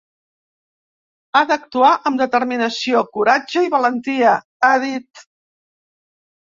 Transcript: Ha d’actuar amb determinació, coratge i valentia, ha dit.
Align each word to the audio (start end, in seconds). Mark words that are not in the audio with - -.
Ha 1.37 1.41
d’actuar 1.51 1.91
amb 2.11 2.23
determinació, 2.23 3.05
coratge 3.19 3.65
i 3.69 3.73
valentia, 3.79 4.35
ha 4.67 4.75
dit. 4.89 5.27